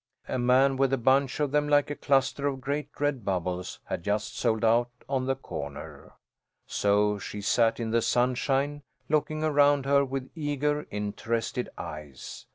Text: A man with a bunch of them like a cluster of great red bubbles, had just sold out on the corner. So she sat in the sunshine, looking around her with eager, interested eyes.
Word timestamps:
A 0.27 0.39
man 0.39 0.77
with 0.77 0.91
a 0.93 0.97
bunch 0.97 1.39
of 1.39 1.51
them 1.51 1.69
like 1.69 1.91
a 1.91 1.95
cluster 1.95 2.47
of 2.47 2.59
great 2.59 2.89
red 2.97 3.23
bubbles, 3.23 3.79
had 3.83 4.01
just 4.03 4.35
sold 4.35 4.65
out 4.65 4.89
on 5.07 5.27
the 5.27 5.35
corner. 5.35 6.13
So 6.65 7.19
she 7.19 7.39
sat 7.39 7.79
in 7.79 7.91
the 7.91 8.01
sunshine, 8.01 8.81
looking 9.09 9.43
around 9.43 9.85
her 9.85 10.03
with 10.03 10.31
eager, 10.33 10.87
interested 10.89 11.69
eyes. 11.77 12.47